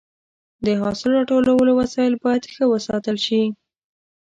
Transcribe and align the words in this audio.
د 0.65 0.67
حاصل 0.81 1.09
راټولولو 1.19 1.71
وسایل 1.81 2.13
باید 2.23 2.43
ښه 2.53 2.65
وساتل 2.73 3.17
شي. 3.25 3.41